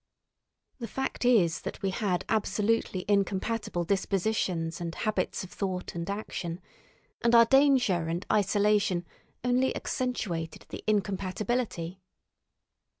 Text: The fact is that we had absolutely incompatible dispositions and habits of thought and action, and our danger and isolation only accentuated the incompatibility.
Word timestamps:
The 0.79 0.87
fact 0.87 1.25
is 1.25 1.61
that 1.61 1.83
we 1.83 1.91
had 1.91 2.25
absolutely 2.27 3.05
incompatible 3.07 3.83
dispositions 3.83 4.81
and 4.81 4.95
habits 4.95 5.43
of 5.43 5.51
thought 5.51 5.93
and 5.93 6.09
action, 6.09 6.59
and 7.21 7.35
our 7.35 7.45
danger 7.45 8.07
and 8.07 8.25
isolation 8.33 9.05
only 9.43 9.75
accentuated 9.75 10.65
the 10.69 10.83
incompatibility. 10.87 12.01